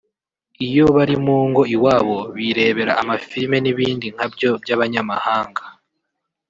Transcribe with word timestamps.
iyo 0.67 0.85
bari 0.95 1.15
mu 1.25 1.37
ngo 1.49 1.61
iwabo 1.75 2.17
birebera 2.35 2.93
amafilime 3.01 3.57
n’ibindi 3.61 4.05
nkabyo 4.13 4.49
by’abanyamahanga 4.63 5.63